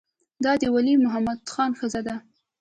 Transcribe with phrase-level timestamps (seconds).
[0.43, 2.15] دا د ولی محمد خان ښځه ده.